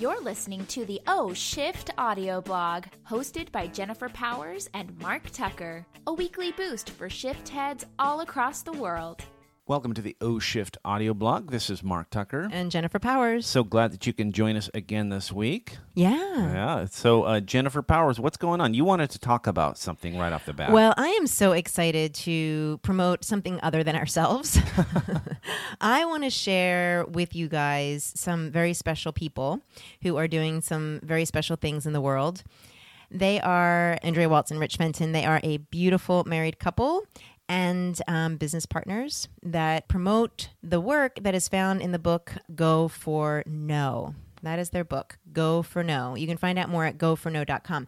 You're 0.00 0.20
listening 0.20 0.66
to 0.66 0.84
the 0.84 1.00
O 1.06 1.32
Shift 1.32 1.90
audio 1.96 2.40
blog, 2.40 2.86
hosted 3.08 3.52
by 3.52 3.68
Jennifer 3.68 4.08
Powers 4.08 4.68
and 4.74 4.98
Mark 4.98 5.30
Tucker, 5.30 5.86
a 6.08 6.12
weekly 6.12 6.50
boost 6.50 6.90
for 6.90 7.08
shift 7.08 7.48
heads 7.48 7.86
all 7.96 8.20
across 8.20 8.62
the 8.62 8.72
world. 8.72 9.22
Welcome 9.66 9.94
to 9.94 10.02
the 10.02 10.14
O 10.20 10.38
Shift 10.38 10.76
audio 10.84 11.14
blog. 11.14 11.50
This 11.50 11.70
is 11.70 11.82
Mark 11.82 12.10
Tucker. 12.10 12.50
and 12.52 12.70
Jennifer 12.70 12.98
Powers. 12.98 13.46
So 13.46 13.64
glad 13.64 13.92
that 13.92 14.06
you 14.06 14.12
can 14.12 14.30
join 14.30 14.56
us 14.56 14.68
again 14.74 15.08
this 15.08 15.32
week. 15.32 15.78
yeah. 15.94 16.10
Yeah. 16.36 16.84
So, 16.84 17.22
uh, 17.22 17.40
Jennifer 17.40 17.80
Powers, 17.80 18.20
what's 18.20 18.36
going 18.36 18.60
on? 18.60 18.74
You 18.74 18.84
wanted 18.84 19.08
to 19.12 19.18
talk 19.18 19.46
about 19.46 19.78
something 19.78 20.18
right 20.18 20.34
off 20.34 20.44
the 20.44 20.52
bat. 20.52 20.70
Well, 20.70 20.92
I 20.98 21.08
am 21.08 21.26
so 21.26 21.52
excited 21.52 22.12
to 22.16 22.78
promote 22.82 23.24
something 23.24 23.58
other 23.62 23.82
than 23.82 23.96
ourselves. 23.96 24.58
I 25.80 26.04
want 26.04 26.24
to 26.24 26.30
share 26.30 27.06
with 27.06 27.34
you 27.34 27.48
guys 27.48 28.12
some 28.14 28.50
very 28.50 28.74
special 28.74 29.12
people 29.14 29.62
who 30.02 30.18
are 30.18 30.28
doing 30.28 30.60
some 30.60 31.00
very 31.02 31.24
special 31.24 31.56
things 31.56 31.86
in 31.86 31.94
the 31.94 32.02
world. 32.02 32.42
They 33.10 33.40
are 33.40 33.96
Andrea 34.02 34.28
Waltz 34.28 34.50
and 34.50 34.58
Rich 34.60 34.76
Fenton. 34.76 35.12
They 35.12 35.24
are 35.24 35.40
a 35.42 35.58
beautiful 35.58 36.24
married 36.24 36.58
couple 36.58 37.06
and 37.48 38.00
um, 38.08 38.36
business 38.36 38.66
partners 38.66 39.28
that 39.42 39.88
promote 39.88 40.48
the 40.62 40.80
work 40.80 41.18
that 41.22 41.34
is 41.34 41.48
found 41.48 41.82
in 41.82 41.92
the 41.92 41.98
book 41.98 42.32
Go 42.54 42.88
for 42.88 43.42
No. 43.46 44.14
That 44.42 44.58
is 44.58 44.70
their 44.70 44.84
book, 44.84 45.18
Go 45.32 45.62
for 45.62 45.82
No. 45.82 46.14
You 46.16 46.26
can 46.26 46.36
find 46.36 46.58
out 46.58 46.68
more 46.68 46.84
at 46.84 46.98
goforno.com. 46.98 47.86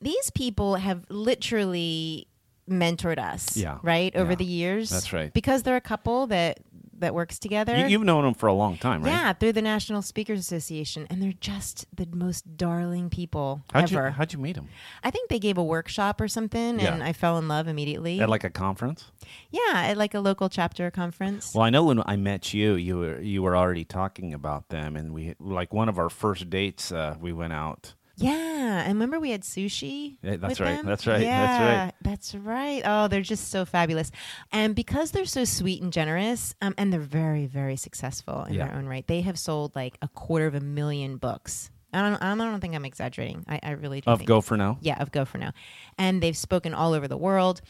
These 0.00 0.30
people 0.30 0.76
have 0.76 1.04
literally 1.08 2.28
mentored 2.68 3.18
us, 3.18 3.56
Yeah. 3.56 3.78
right, 3.82 4.14
over 4.16 4.32
Yeah. 4.32 4.36
the 4.36 4.44
years. 4.44 4.90
That's 4.90 5.12
right. 5.12 5.32
Because 5.32 5.62
they're 5.62 5.76
a 5.76 5.80
couple 5.80 6.26
that 6.28 6.58
that 7.00 7.14
works 7.14 7.38
together. 7.38 7.76
you, 7.76 7.86
you've 7.86 8.02
known 8.04 8.24
them 8.24 8.34
for 8.34 8.46
a 8.46 8.52
long 8.52 8.76
time, 8.76 9.02
right? 9.02 9.10
Yeah, 9.10 9.32
through 9.32 9.52
the 9.52 9.62
National 9.62 10.02
Speakers 10.02 10.38
Association, 10.40 11.06
and 11.10 11.22
they're 11.22 11.32
just 11.40 11.86
the 11.94 12.06
most 12.12 12.56
darling 12.56 13.10
people 13.10 13.62
How'd 13.72 13.90
you, 13.90 13.98
how'd 14.00 14.32
you 14.32 14.38
meet 14.38 14.56
them? 14.56 14.68
I 15.04 15.10
think 15.10 15.28
they 15.28 15.38
gave 15.38 15.58
a 15.58 15.64
workshop 15.64 16.20
or 16.20 16.28
something, 16.28 16.80
Yeah. 16.80 16.94
and 16.94 17.02
I 17.02 17.12
fell 17.12 17.38
in 17.38 17.48
love 17.48 17.68
immediately. 17.68 18.20
At 18.20 18.28
like 18.28 18.44
a 18.44 18.50
conference? 18.50 19.10
yeah, 19.50 19.72
at 19.74 19.96
like 19.96 20.14
a 20.14 20.20
local 20.20 20.48
chapter 20.48 20.90
conference. 20.90 21.54
Well, 21.54 21.64
I 21.64 21.70
know 21.70 21.84
when 21.84 22.02
I 22.06 22.16
met 22.16 22.52
you, 22.54 22.74
you 22.74 22.98
were 22.98 23.20
you 23.20 23.42
were 23.42 23.56
already 23.56 23.84
talking 23.84 24.32
about 24.34 24.68
them, 24.68 24.96
and 24.96 25.12
we 25.12 25.34
like 25.38 25.72
one 25.72 25.88
of 25.88 25.98
our 25.98 26.08
first 26.08 26.48
dates. 26.50 26.92
Uh, 26.92 27.16
we 27.20 27.32
went 27.32 27.52
out. 27.52 27.94
Yeah, 28.16 28.80
and 28.80 28.94
remember 28.94 29.20
we 29.20 29.30
had 29.30 29.42
sushi. 29.42 30.16
Yeah, 30.22 30.36
that's 30.36 30.58
right, 30.58 30.76
them? 30.76 30.86
that's 30.86 31.06
right, 31.06 31.20
that's 31.20 31.24
Yeah, 31.24 31.84
right. 31.84 31.94
That's 32.02 32.34
right. 32.34 32.82
Oh, 32.84 33.08
they're 33.08 33.20
just 33.20 33.48
so 33.50 33.64
fabulous, 33.64 34.10
and 34.52 34.74
because 34.74 35.10
they're 35.10 35.26
so 35.26 35.44
sweet 35.44 35.82
and 35.82 35.92
generous, 35.92 36.54
um, 36.62 36.74
and 36.78 36.92
they're 36.92 37.00
very, 37.00 37.46
very 37.46 37.76
successful 37.76 38.44
in 38.44 38.54
Yeah. 38.54 38.68
their 38.68 38.76
own 38.76 38.86
right. 38.86 39.06
They 39.06 39.20
have 39.20 39.38
sold 39.38 39.76
like 39.76 39.98
a 40.00 40.08
quarter 40.08 40.46
of 40.46 40.54
a 40.54 40.60
million 40.60 41.18
books. 41.18 41.70
I 41.92 42.02
don't. 42.02 42.22
I 42.22 42.34
don't 42.34 42.60
think 42.60 42.74
I'm 42.74 42.84
exaggerating. 42.84 43.44
I, 43.48 43.60
I 43.62 43.70
really 43.70 44.02
do. 44.02 44.10
Of 44.10 44.24
Go 44.26 44.40
for 44.42 44.56
No. 44.56 44.76
yeah, 44.82 45.00
of 45.00 45.12
Go 45.12 45.24
for 45.24 45.38
No. 45.38 45.50
And 45.96 46.22
they've 46.22 46.36
spoken 46.36 46.74
all 46.74 46.92
over 46.92 47.08
the 47.08 47.16
world. 47.16 47.62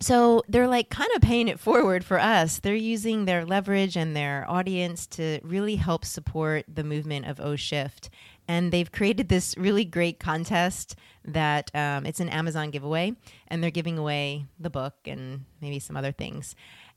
So 0.00 0.42
they're 0.48 0.68
like 0.68 0.88
kind 0.90 1.10
of 1.16 1.20
paying 1.22 1.48
it 1.48 1.58
forward 1.60 2.02
for 2.04 2.18
us. 2.18 2.60
They're 2.60 2.74
using 2.74 3.24
their 3.26 3.44
leverage 3.44 3.96
and 3.96 4.16
their 4.16 4.46
audience 4.48 5.06
to 5.08 5.40
really 5.42 5.76
help 5.76 6.04
support 6.06 6.64
the 6.72 6.84
movement 6.84 7.26
of 7.26 7.40
O 7.40 7.56
Shift. 7.56 8.08
And 8.46 8.72
they've 8.72 8.90
created 8.90 9.28
this 9.28 9.56
really 9.56 9.84
great 9.84 10.20
contest 10.20 10.96
that 11.24 11.74
um, 11.74 12.04
it's 12.04 12.20
an 12.20 12.28
Amazon 12.28 12.70
giveaway, 12.70 13.14
and 13.48 13.62
they're 13.62 13.70
giving 13.70 13.96
away 13.96 14.44
the 14.58 14.68
book 14.68 14.94
and 15.06 15.44
maybe 15.62 15.78
some 15.78 15.96
other 15.96 16.12
things 16.12 16.54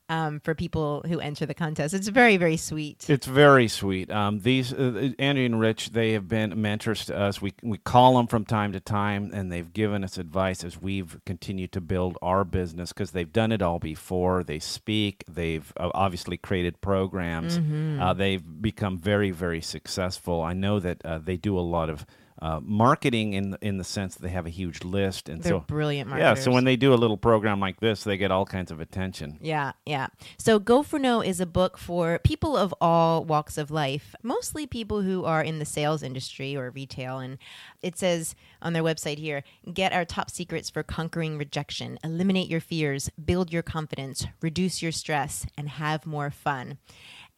um, 0.08 0.40
for 0.40 0.54
people 0.54 1.04
who 1.06 1.20
enter 1.20 1.46
the 1.46 1.54
contest. 1.54 1.94
It's 1.94 2.08
very, 2.08 2.36
very 2.36 2.56
sweet. 2.56 3.08
It's 3.08 3.26
very 3.26 3.68
sweet. 3.68 4.10
Um, 4.10 4.40
these 4.40 4.72
uh, 4.72 5.10
Andy 5.18 5.44
and 5.44 5.60
Rich, 5.60 5.90
they 5.90 6.12
have 6.12 6.28
been 6.28 6.60
mentors 6.60 7.06
to 7.06 7.18
us. 7.18 7.42
We 7.42 7.52
we 7.62 7.78
call 7.78 8.16
them 8.16 8.26
from 8.26 8.44
time 8.44 8.72
to 8.72 8.80
time, 8.80 9.30
and 9.32 9.52
they've 9.52 9.72
given 9.72 10.04
us 10.04 10.18
advice 10.18 10.64
as 10.64 10.80
we've 10.80 11.18
continued 11.26 11.72
to 11.72 11.80
build 11.80 12.16
our 12.22 12.44
business 12.44 12.92
because 12.92 13.10
they've 13.10 13.32
done 13.32 13.52
it 13.52 13.62
all 13.62 13.78
before. 13.78 14.42
They 14.42 14.58
speak. 14.58 15.24
They've 15.28 15.70
uh, 15.76 15.90
obviously 15.94 16.36
created 16.36 16.80
programs. 16.80 17.58
Uh, 18.00 18.12
they've 18.14 18.42
become 18.62 18.98
very 18.98 19.30
very 19.30 19.60
successful. 19.60 20.42
I 20.42 20.52
know 20.54 20.80
that 20.80 21.04
uh, 21.04 21.18
they 21.18 21.36
do 21.36 21.58
a 21.58 21.60
lot 21.60 21.90
of. 21.90 22.06
Uh, 22.40 22.60
marketing 22.62 23.32
in 23.32 23.56
in 23.60 23.78
the 23.78 23.84
sense 23.84 24.14
that 24.14 24.22
they 24.22 24.28
have 24.28 24.46
a 24.46 24.50
huge 24.50 24.84
list 24.84 25.28
and 25.28 25.42
They're 25.42 25.54
so 25.54 25.60
brilliant 25.60 26.08
yeah 26.10 26.34
so 26.34 26.52
when 26.52 26.62
they 26.62 26.76
do 26.76 26.94
a 26.94 27.00
little 27.02 27.16
program 27.16 27.58
like 27.58 27.80
this 27.80 28.04
they 28.04 28.16
get 28.16 28.30
all 28.30 28.46
kinds 28.46 28.70
of 28.70 28.80
attention 28.80 29.38
Yeah, 29.40 29.72
yeah. 29.84 30.06
So 30.36 30.58
Go 30.58 30.82
for 30.82 30.98
No 30.98 31.20
is 31.20 31.40
a 31.40 31.46
book 31.46 31.78
for 31.78 32.18
people 32.18 32.56
of 32.56 32.74
all 32.80 33.24
walks 33.24 33.58
of 33.58 33.70
life, 33.70 34.14
mostly 34.22 34.66
people 34.66 35.02
who 35.02 35.24
are 35.24 35.42
in 35.42 35.58
the 35.58 35.64
sales 35.64 36.02
industry 36.02 36.56
or 36.56 36.70
retail. 36.70 37.18
And 37.18 37.38
it 37.82 37.96
says 37.98 38.34
on 38.60 38.72
their 38.72 38.82
website 38.82 39.18
here 39.18 39.42
get 39.72 39.92
our 39.92 40.04
top 40.04 40.30
secrets 40.30 40.70
for 40.70 40.82
conquering 40.82 41.38
rejection, 41.38 41.98
eliminate 42.04 42.48
your 42.48 42.60
fears, 42.60 43.10
build 43.22 43.52
your 43.52 43.62
confidence, 43.62 44.26
reduce 44.42 44.82
your 44.82 44.92
stress, 44.92 45.46
and 45.56 45.68
have 45.70 46.06
more 46.06 46.30
fun. 46.30 46.78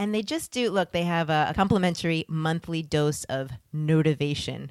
And 0.01 0.15
they 0.15 0.23
just 0.23 0.51
do 0.51 0.71
look, 0.71 0.93
they 0.93 1.03
have 1.03 1.29
a, 1.29 1.49
a 1.51 1.55
complimentary 1.55 2.25
monthly 2.27 2.83
dose 2.83 3.25
of 3.25 3.51
motivation. 3.71 4.71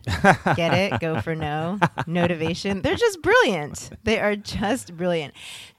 Get 0.56 0.74
it? 0.74 1.00
Go 1.00 1.22
for 1.22 1.36
no. 1.36 1.78
Motivation. 2.08 2.82
They're 2.82 2.96
just 2.96 3.22
brilliant. 3.22 3.92
They 4.04 4.20
are 4.20 4.36
just 4.36 4.98
brilliant. 4.98 5.36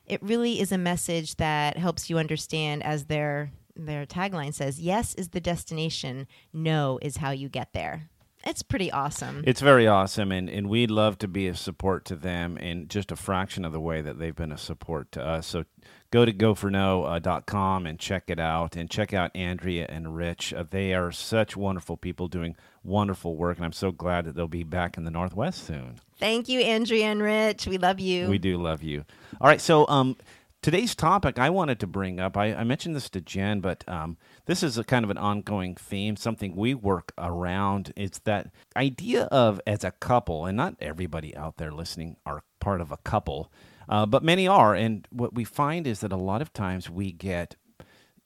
It 0.07 0.23
really 0.23 0.61
is 0.61 0.71
a 0.71 0.79
message 0.79 1.35
that 1.37 1.77
helps 1.77 2.09
you 2.09 2.17
understand 2.17 2.85
as 2.85 3.07
their 3.07 3.51
their 3.75 4.07
tagline 4.07 4.55
says, 4.55 4.81
yes 4.81 5.15
is 5.15 5.31
the 5.31 5.41
destination, 5.41 6.29
no 6.53 7.01
is 7.03 7.17
how 7.17 7.31
you 7.33 7.49
get 7.49 7.73
there. 7.73 8.09
It's 8.45 8.63
pretty 8.63 8.91
awesome. 8.91 9.45
It's 9.47 9.61
very 9.61 9.87
awesome, 9.87 10.33
and, 10.33 10.49
and 10.49 10.69
we'd 10.69 10.91
love 10.91 11.19
to 11.19 11.29
be 11.29 11.47
a 11.49 11.55
support 11.55 12.07
to 12.07 12.17
them 12.17 12.57
in 12.57 12.89
just 12.89 13.13
a 13.13 13.17
fraction 13.17 13.65
of 13.67 13.73
the 13.73 13.81
way 13.81 14.01
that 14.01 14.19
they've 14.19 14.35
been 14.35 14.53
a 14.53 14.59
support 14.59 15.13
to 15.13 15.23
us. 15.23 15.47
So 15.47 15.65
go 16.11 16.25
to 16.25 16.33
goforno.com 16.33 17.87
and 17.87 17.99
check 17.99 18.25
it 18.29 18.41
out, 18.41 18.77
and 18.77 18.91
check 18.91 19.13
out 19.13 19.31
Andrea 19.35 19.87
and 19.89 20.17
Rich. 20.17 20.55
Uh, 20.55 20.65
they 20.69 20.95
are 20.95 21.13
such 21.13 21.57
wonderful 21.57 21.97
people 21.99 22.29
doing 22.29 22.57
wonderful 22.83 23.37
work, 23.37 23.59
and 23.59 23.67
I'm 23.67 23.73
so 23.73 23.93
glad 23.93 24.25
that 24.25 24.35
they'll 24.35 24.49
be 24.49 24.65
back 24.65 24.97
in 24.97 25.05
the 25.05 25.11
Northwest 25.11 25.67
soon. 25.67 26.01
Thank 26.19 26.49
you, 26.49 26.61
Andrea 26.61 27.07
and 27.07 27.23
Rich. 27.23 27.67
We 27.67 27.77
love 27.79 28.01
you. 28.01 28.29
We 28.29 28.39
do 28.39 28.57
love 28.57 28.83
you. 28.83 29.05
All 29.41 29.49
right, 29.49 29.61
so 29.61 29.87
um, 29.89 30.17
today's 30.63 30.95
topic 30.95 31.39
I 31.39 31.51
wanted 31.51 31.81
to 31.81 31.87
bring 31.87 32.21
up, 32.21 32.37
I, 32.37 32.55
I 32.55 32.65
mentioned 32.65 32.95
this 32.95 33.09
to 33.11 33.21
Jen, 33.21 33.61
but 33.61 33.85
um, 33.89 34.17
this 34.47 34.63
is 34.63 34.77
a 34.77 34.85
kind 34.85 35.05
of 35.05 35.11
an 35.11 35.19
ongoing 35.19 35.75
theme, 35.75 36.17
something 36.17 36.55
we 36.55 36.75
work 36.75 37.13
around. 37.17 37.93
It's 37.97 38.19
that 38.21 38.53
idea 38.77 39.25
of 39.25 39.61
as 39.67 39.85
a 39.85 39.91
couple, 39.91 40.47
and 40.47 40.57
not 40.57 40.77
everybody 40.81 41.37
out 41.37 41.57
there 41.57 41.73
listening 41.73 42.17
are 42.27 42.43
part 42.61 42.81
of 42.81 42.91
a 42.91 42.99
couple, 42.99 43.53
uh, 43.89 44.07
but 44.07 44.23
many 44.23 44.47
are. 44.47 44.75
And 44.75 45.07
what 45.11 45.35
we 45.35 45.45
find 45.45 45.87
is 45.87 46.01
that 46.01 46.13
a 46.13 46.17
lot 46.17 46.43
of 46.43 46.53
times 46.53 46.91
we 46.91 47.13
get 47.13 47.57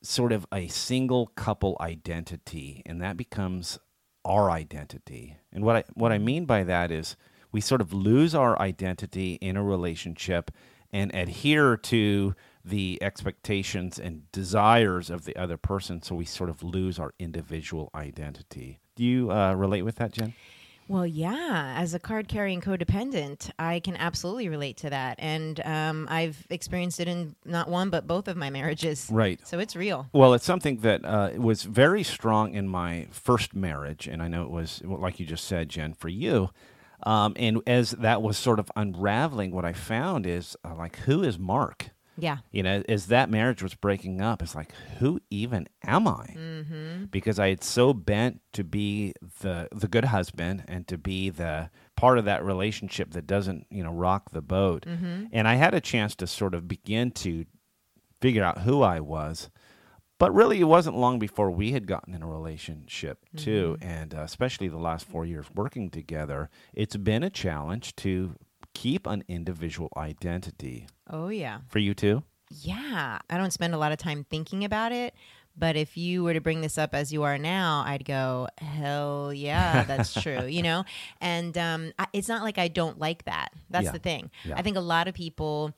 sort 0.02 0.32
of 0.32 0.46
a 0.52 0.68
single 0.68 1.28
couple 1.28 1.76
identity, 1.80 2.82
and 2.84 3.00
that 3.00 3.16
becomes 3.16 3.78
our 4.24 4.50
identity. 4.50 5.36
And 5.52 5.64
what 5.64 5.76
I 5.76 5.84
what 5.94 6.12
I 6.12 6.18
mean 6.18 6.46
by 6.46 6.64
that 6.64 6.90
is 6.90 7.16
we 7.52 7.60
sort 7.60 7.80
of 7.80 7.92
lose 7.92 8.34
our 8.34 8.58
identity 8.58 9.34
in 9.34 9.56
a 9.56 9.62
relationship 9.62 10.50
and 10.94 11.12
adhere 11.12 11.76
to 11.76 12.36
the 12.64 12.98
expectations 13.02 13.98
and 13.98 14.30
desires 14.30 15.10
of 15.10 15.24
the 15.24 15.36
other 15.36 15.56
person, 15.56 16.00
so 16.00 16.14
we 16.14 16.24
sort 16.24 16.48
of 16.48 16.62
lose 16.62 17.00
our 17.00 17.12
individual 17.18 17.90
identity. 17.94 18.78
Do 18.94 19.04
you 19.04 19.30
uh, 19.30 19.54
relate 19.54 19.82
with 19.82 19.96
that, 19.96 20.12
Jen? 20.12 20.34
Well, 20.86 21.06
yeah. 21.06 21.74
As 21.76 21.94
a 21.94 21.98
card 21.98 22.28
carrying 22.28 22.60
codependent, 22.60 23.50
I 23.58 23.80
can 23.80 23.96
absolutely 23.96 24.48
relate 24.48 24.76
to 24.78 24.90
that. 24.90 25.16
And 25.18 25.58
um, 25.64 26.06
I've 26.10 26.46
experienced 26.48 27.00
it 27.00 27.08
in 27.08 27.34
not 27.44 27.68
one, 27.68 27.90
but 27.90 28.06
both 28.06 28.28
of 28.28 28.36
my 28.36 28.50
marriages. 28.50 29.08
Right. 29.10 29.40
So 29.46 29.58
it's 29.58 29.74
real. 29.74 30.08
Well, 30.12 30.32
it's 30.32 30.44
something 30.44 30.76
that 30.78 31.04
uh, 31.04 31.30
was 31.36 31.64
very 31.64 32.04
strong 32.04 32.54
in 32.54 32.68
my 32.68 33.08
first 33.10 33.54
marriage, 33.54 34.06
and 34.06 34.22
I 34.22 34.28
know 34.28 34.44
it 34.44 34.50
was 34.50 34.80
like 34.84 35.18
you 35.18 35.26
just 35.26 35.44
said, 35.44 35.70
Jen, 35.70 35.92
for 35.92 36.08
you. 36.08 36.50
Um, 37.02 37.34
and 37.36 37.60
as 37.66 37.90
that 37.92 38.22
was 38.22 38.38
sort 38.38 38.58
of 38.58 38.70
unraveling, 38.76 39.50
what 39.50 39.64
I 39.64 39.72
found 39.72 40.26
is 40.26 40.56
uh, 40.64 40.74
like, 40.74 40.96
who 41.00 41.22
is 41.22 41.38
Mark? 41.38 41.90
Yeah. 42.16 42.38
You 42.52 42.62
know, 42.62 42.82
as 42.88 43.06
that 43.06 43.28
marriage 43.28 43.62
was 43.62 43.74
breaking 43.74 44.20
up, 44.20 44.40
it's 44.40 44.54
like, 44.54 44.72
who 44.98 45.20
even 45.30 45.66
am 45.82 46.06
I? 46.06 46.34
Mm-hmm. 46.38 47.04
Because 47.06 47.38
I 47.40 47.48
had 47.48 47.64
so 47.64 47.92
bent 47.92 48.40
to 48.52 48.62
be 48.62 49.14
the 49.40 49.68
the 49.72 49.88
good 49.88 50.04
husband 50.06 50.64
and 50.68 50.86
to 50.86 50.96
be 50.96 51.30
the 51.30 51.70
part 51.96 52.18
of 52.18 52.24
that 52.26 52.44
relationship 52.44 53.10
that 53.12 53.26
doesn't, 53.26 53.66
you 53.68 53.82
know, 53.82 53.92
rock 53.92 54.30
the 54.30 54.42
boat. 54.42 54.84
And 55.32 55.48
I 55.48 55.56
had 55.56 55.74
a 55.74 55.80
chance 55.80 56.14
to 56.16 56.26
sort 56.28 56.54
of 56.54 56.68
begin 56.68 57.10
to 57.12 57.46
figure 58.20 58.44
out 58.44 58.58
who 58.58 58.82
I 58.82 59.00
was. 59.00 59.50
But 60.18 60.32
really, 60.34 60.60
it 60.60 60.64
wasn't 60.64 60.96
long 60.96 61.18
before 61.18 61.50
we 61.50 61.72
had 61.72 61.86
gotten 61.86 62.14
in 62.14 62.22
a 62.22 62.26
relationship 62.26 63.18
too, 63.36 63.76
and 63.82 64.14
uh, 64.14 64.20
especially 64.20 64.68
the 64.68 64.78
last 64.78 65.06
four 65.06 65.26
years 65.26 65.46
working 65.54 65.90
together, 65.90 66.50
it's 66.72 66.96
been 66.96 67.22
a 67.22 67.30
challenge 67.30 67.96
to 67.96 68.36
keep 68.74 69.06
an 69.06 69.24
individual 69.28 69.88
identity 69.96 70.86
Oh, 71.10 71.28
yeah. 71.28 71.58
for 71.68 71.78
you 71.80 71.94
too. 71.94 72.22
Yeah. 72.50 73.18
I 73.28 73.36
don't 73.36 73.52
spend 73.52 73.74
a 73.74 73.78
lot 73.78 73.92
of 73.92 73.98
time 73.98 74.24
thinking 74.30 74.64
about 74.64 74.92
it, 74.92 75.14
But 75.56 75.76
if 75.76 75.96
you 75.96 76.24
were 76.24 76.34
to 76.34 76.40
bring 76.40 76.60
this 76.62 76.78
up 76.78 76.94
as 76.94 77.12
you 77.12 77.22
are 77.22 77.38
now, 77.38 77.84
I'd 77.86 78.04
go, 78.04 78.48
hell 78.58 79.32
yeah, 79.32 79.84
that's 79.84 80.12
true, 80.22 80.46
you 80.46 80.62
know? 80.62 80.84
And 81.20 81.56
um, 81.56 81.92
I, 81.98 82.06
it's 82.12 82.28
not 82.28 82.42
like 82.42 82.58
I 82.58 82.66
don't 82.66 82.98
like 82.98 83.24
that. 83.26 83.50
That's 83.70 83.84
Yeah. 83.86 83.92
the 83.92 83.98
thing. 84.00 84.30
Yeah. 84.44 84.54
I 84.56 84.62
think 84.62 84.76
a 84.76 84.80
lot 84.80 85.06
of 85.06 85.14
people 85.14 85.72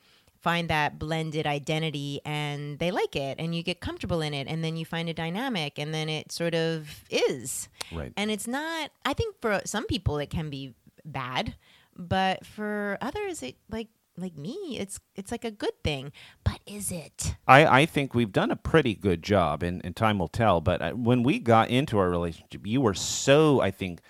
find 0.47 0.71
that 0.71 0.97
blended 0.97 1.45
identity 1.45 2.21
and 2.25 2.79
they 2.79 2.93
like 2.93 3.17
it 3.17 3.35
and 3.41 3.53
you 3.53 3.65
get 3.65 3.81
comfortable 3.81 4.21
in 4.21 4.33
it 4.33 4.47
and 4.47 4.63
then 4.63 4.77
you 4.77 4.85
find 4.85 5.09
a 5.09 5.13
dynamic 5.13 5.77
and 5.77 5.93
then 5.93 6.09
it 6.09 6.31
sort 6.31 6.55
of 6.55 7.03
is. 7.11 7.69
Right. 7.91 8.13
And 8.17 8.31
it's 8.31 8.47
not, 8.47 8.93
I 9.05 9.13
think 9.13 9.35
for 9.41 9.61
some 9.65 9.87
people 9.89 10.19
it 10.19 10.31
can 10.31 10.49
be 10.49 10.73
bad, 11.05 11.57
but 11.97 12.47
for 12.47 12.97
others, 13.01 13.43
it 13.43 13.57
like, 13.69 13.89
like 14.17 14.37
me, 14.37 14.77
it's 14.79 15.01
it's 15.17 15.33
like 15.33 15.45
a 15.45 15.51
good 15.51 15.83
thing. 15.83 16.13
But 16.45 16.61
is 16.65 16.93
it? 16.93 17.35
I, 17.49 17.81
I 17.81 17.87
think 17.87 18.15
we've 18.15 18.33
done 18.33 18.53
a 18.53 18.57
pretty 18.57 18.95
good 18.95 19.25
job, 19.25 19.65
and, 19.65 19.85
and 19.85 19.97
time 19.97 20.19
will 20.21 20.29
tell. 20.29 20.61
But 20.61 20.81
uh, 20.81 20.93
when 20.93 21.25
we 21.25 21.39
got 21.41 21.71
into 21.71 21.99
our 21.99 22.09
relationship, 22.09 22.67
you 22.67 22.81
were 22.81 22.95
so, 22.95 23.61
I 23.61 23.73
think, 23.73 24.01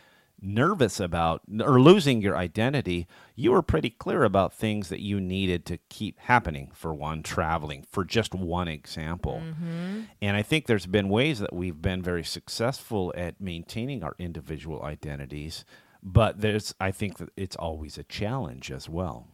nervous 0.46 1.00
about 1.00 1.42
or 1.60 1.80
losing 1.80 2.22
your 2.22 2.36
identity. 2.36 3.06
You 3.34 3.52
were 3.52 3.62
pretty 3.62 3.90
clear 3.90 4.24
about 4.24 4.54
things 4.54 4.88
that 4.88 5.00
you 5.00 5.20
needed 5.20 5.66
to 5.66 5.78
keep 5.88 6.18
happening. 6.20 6.70
For 6.72 6.94
one, 6.94 7.22
traveling, 7.22 7.84
for 7.90 8.04
just 8.04 8.34
one 8.34 8.68
example. 8.68 9.42
Mm-hmm. 9.44 10.02
And 10.22 10.36
I 10.36 10.42
think 10.42 10.66
there's 10.66 10.86
been 10.86 11.08
ways 11.08 11.40
that 11.40 11.52
we've 11.52 11.82
been 11.82 12.02
very 12.02 12.24
successful 12.24 13.12
at 13.16 13.40
maintaining 13.40 14.02
our 14.02 14.14
individual 14.18 14.82
identities. 14.82 15.64
But 16.02 16.40
there's, 16.40 16.74
I 16.80 16.92
think 16.92 17.18
that 17.18 17.30
it's 17.36 17.56
always 17.56 17.98
a 17.98 18.04
challenge 18.04 18.70
as 18.70 18.88
well. 18.88 19.28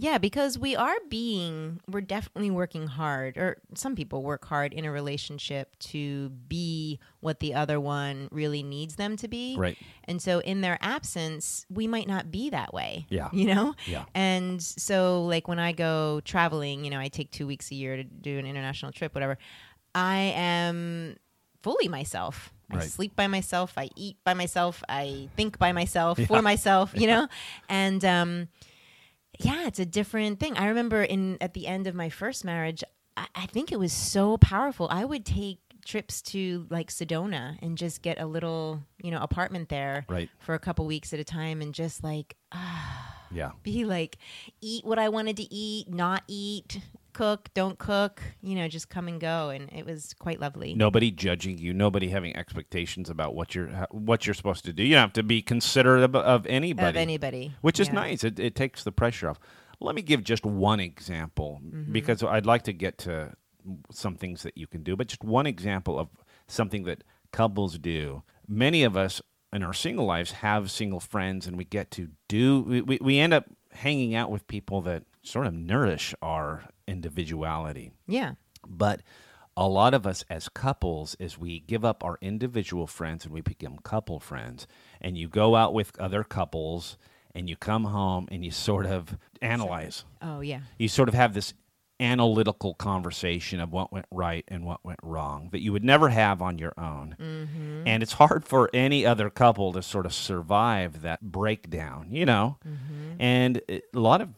Yeah, 0.00 0.18
because 0.18 0.56
we 0.56 0.76
are 0.76 0.94
being, 1.08 1.80
we're 1.88 2.00
definitely 2.02 2.52
working 2.52 2.86
hard, 2.86 3.36
or 3.36 3.56
some 3.74 3.96
people 3.96 4.22
work 4.22 4.44
hard 4.44 4.72
in 4.72 4.84
a 4.84 4.92
relationship 4.92 5.76
to 5.80 6.28
be 6.28 7.00
what 7.18 7.40
the 7.40 7.52
other 7.54 7.80
one 7.80 8.28
really 8.30 8.62
needs 8.62 8.94
them 8.94 9.16
to 9.16 9.26
be. 9.26 9.56
Right. 9.58 9.76
And 10.04 10.22
so 10.22 10.38
in 10.38 10.60
their 10.60 10.78
absence, 10.80 11.66
we 11.68 11.88
might 11.88 12.06
not 12.06 12.30
be 12.30 12.48
that 12.50 12.72
way. 12.72 13.06
Yeah. 13.10 13.28
You 13.38 13.46
know? 13.52 13.74
Yeah. 13.86 14.04
And 14.14 14.62
so, 14.62 15.24
like, 15.24 15.48
when 15.48 15.58
I 15.58 15.72
go 15.72 16.20
traveling, 16.24 16.84
you 16.84 16.90
know, 16.90 17.00
I 17.00 17.08
take 17.08 17.32
two 17.32 17.48
weeks 17.48 17.72
a 17.72 17.74
year 17.74 17.96
to 17.96 18.04
do 18.04 18.38
an 18.38 18.46
international 18.46 18.92
trip, 18.92 19.14
whatever, 19.16 19.36
I 19.96 20.32
am 20.36 21.16
fully 21.64 21.88
myself. 21.88 22.52
I 22.70 22.76
Right. 22.76 22.84
sleep 22.84 23.16
by 23.16 23.26
myself. 23.26 23.72
I 23.76 23.90
eat 23.96 24.16
by 24.24 24.34
myself. 24.34 24.84
I 24.88 25.28
think 25.36 25.58
by 25.58 25.72
myself 25.72 26.20
for 26.28 26.40
myself, 26.40 26.92
you 26.94 27.08
know? 27.08 27.26
And, 27.68 28.04
um, 28.04 28.48
yeah, 29.38 29.66
it's 29.66 29.78
a 29.78 29.86
different 29.86 30.40
thing. 30.40 30.56
I 30.56 30.68
remember 30.68 31.02
in 31.02 31.38
at 31.40 31.54
the 31.54 31.66
end 31.66 31.86
of 31.86 31.94
my 31.94 32.08
first 32.08 32.44
marriage, 32.44 32.82
I, 33.16 33.26
I 33.34 33.46
think 33.46 33.72
it 33.72 33.78
was 33.78 33.92
so 33.92 34.36
powerful. 34.38 34.88
I 34.90 35.04
would 35.04 35.24
take 35.24 35.58
trips 35.84 36.20
to 36.20 36.66
like 36.70 36.90
Sedona 36.90 37.56
and 37.62 37.78
just 37.78 38.02
get 38.02 38.20
a 38.20 38.26
little, 38.26 38.82
you 39.02 39.10
know, 39.10 39.20
apartment 39.22 39.68
there 39.70 40.04
Right. 40.08 40.28
for 40.40 40.54
a 40.54 40.58
couple 40.58 40.84
weeks 40.86 41.12
at 41.14 41.20
a 41.20 41.24
time 41.24 41.62
and 41.62 41.72
just 41.74 42.04
like 42.04 42.36
Yeah. 43.30 43.52
be 43.62 43.84
like 43.84 44.18
eat 44.60 44.84
what 44.84 44.98
I 44.98 45.08
wanted 45.10 45.36
to 45.38 45.54
eat, 45.54 45.88
not 45.92 46.24
eat, 46.28 46.80
cook, 47.12 47.48
don't 47.54 47.78
cook, 47.78 48.22
you 48.40 48.54
know, 48.54 48.68
just 48.68 48.88
come 48.88 49.08
and 49.08 49.20
go 49.20 49.50
and 49.50 49.68
it 49.72 49.84
was 49.86 50.14
quite 50.18 50.40
lovely. 50.40 50.74
nobody 50.74 51.10
judging 51.10 51.58
you, 51.58 51.72
nobody 51.74 52.08
having 52.08 52.36
expectations 52.36 53.10
about 53.10 53.34
what 53.34 53.54
you're 53.54 53.68
what 53.90 54.26
you're 54.26 54.34
supposed 54.34 54.64
to 54.66 54.72
do. 54.72 54.82
You 54.82 54.94
don't 54.94 55.00
have 55.02 55.12
to 55.14 55.22
be 55.22 55.42
considerate 55.42 56.02
of, 56.04 56.14
of 56.14 56.46
anybody, 56.46 56.88
Of 56.88 56.96
anybody. 56.96 57.52
which 57.60 57.80
is 57.80 57.88
Yeah. 57.88 57.94
nice. 57.94 58.24
It, 58.24 58.38
it 58.38 58.54
takes 58.54 58.84
the 58.84 58.92
pressure 58.92 59.28
off. 59.30 59.38
Let 59.80 59.94
me 59.94 60.02
give 60.02 60.22
just 60.24 60.44
one 60.44 60.80
example 60.80 61.60
Mm-hmm. 61.64 61.92
because 61.92 62.22
I'd 62.22 62.46
like 62.46 62.62
to 62.64 62.72
get 62.72 62.98
to 62.98 63.34
some 63.90 64.14
things 64.16 64.42
that 64.44 64.56
you 64.56 64.66
can 64.66 64.82
do, 64.82 64.96
but 64.96 65.08
just 65.08 65.24
one 65.24 65.46
example 65.46 65.98
of 65.98 66.08
something 66.46 66.84
that 66.84 67.04
couples 67.32 67.78
do. 67.78 68.22
Many 68.46 68.82
of 68.82 68.96
us 68.96 69.20
in 69.52 69.62
our 69.62 69.72
single 69.74 70.06
lives 70.06 70.32
have 70.32 70.70
single 70.70 71.00
friends, 71.00 71.46
and 71.46 71.56
we 71.56 71.64
get 71.64 71.90
to 71.92 72.08
do. 72.28 72.60
We, 72.62 72.80
we, 72.82 72.98
we 73.00 73.18
end 73.18 73.32
up 73.34 73.46
hanging 73.72 74.14
out 74.14 74.30
with 74.30 74.46
people 74.46 74.80
that 74.82 75.04
sort 75.28 75.46
of 75.46 75.54
nourish 75.54 76.14
our 76.22 76.64
individuality. 76.86 77.92
Yeah. 78.06 78.34
But 78.66 79.02
a 79.56 79.68
lot 79.68 79.94
of 79.94 80.06
us 80.06 80.24
as 80.30 80.48
couples, 80.48 81.16
as 81.20 81.36
we 81.36 81.60
give 81.60 81.84
up 81.84 82.04
our 82.04 82.18
individual 82.20 82.86
friends 82.86 83.24
and 83.24 83.34
we 83.34 83.40
become 83.40 83.78
couple 83.78 84.20
friends, 84.20 84.66
and 85.00 85.16
you 85.16 85.28
go 85.28 85.56
out 85.56 85.74
with 85.74 85.98
other 85.98 86.24
couples 86.24 86.96
and 87.34 87.48
you 87.48 87.56
come 87.56 87.84
home 87.84 88.28
and 88.30 88.44
you 88.44 88.50
sort 88.50 88.86
of 88.86 89.16
analyze. 89.42 90.04
Oh 90.22 90.40
yeah. 90.40 90.60
You 90.78 90.88
sort 90.88 91.08
of 91.08 91.14
have 91.14 91.34
this 91.34 91.54
analytical 92.00 92.74
conversation 92.74 93.58
of 93.58 93.72
what 93.72 93.92
went 93.92 94.06
right 94.12 94.44
and 94.46 94.64
what 94.64 94.84
went 94.84 95.00
wrong 95.02 95.48
that 95.50 95.60
you 95.60 95.72
would 95.72 95.82
never 95.82 96.08
have 96.08 96.40
on 96.40 96.56
your 96.56 96.72
own. 96.78 97.16
Mm-hmm. 97.18 97.82
And 97.86 98.02
it's 98.02 98.12
hard 98.12 98.44
for 98.44 98.70
any 98.72 99.04
other 99.04 99.28
couple 99.30 99.72
to 99.72 99.82
sort 99.82 100.06
of 100.06 100.14
survive 100.14 101.02
that 101.02 101.20
breakdown, 101.20 102.06
you 102.12 102.24
know? 102.24 102.56
Mm-hmm. 102.64 103.20
And 103.20 103.60
a 103.68 103.82
lot 103.92 104.20
of 104.20 104.28